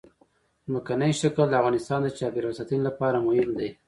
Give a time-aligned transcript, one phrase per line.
[0.65, 3.69] ځمکنی شکل د افغانستان د چاپیریال ساتنې لپاره مهم دي.